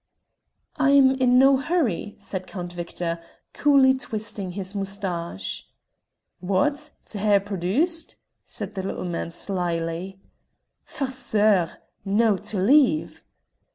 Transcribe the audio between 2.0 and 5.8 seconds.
said Count Victor, coolly twisting his moustache.